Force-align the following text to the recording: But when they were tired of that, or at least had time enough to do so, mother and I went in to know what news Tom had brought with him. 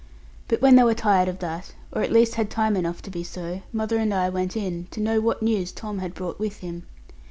But 0.47 0.63
when 0.63 0.77
they 0.77 0.83
were 0.83 0.95
tired 0.95 1.27
of 1.27 1.37
that, 1.41 1.75
or 1.91 2.01
at 2.01 2.11
least 2.11 2.33
had 2.33 2.49
time 2.49 2.75
enough 2.75 3.03
to 3.03 3.11
do 3.11 3.23
so, 3.23 3.61
mother 3.71 3.97
and 3.99 4.11
I 4.11 4.29
went 4.29 4.57
in 4.57 4.87
to 4.89 4.99
know 4.99 5.21
what 5.21 5.43
news 5.43 5.71
Tom 5.71 5.99
had 5.99 6.15
brought 6.15 6.39
with 6.39 6.61
him. 6.61 6.87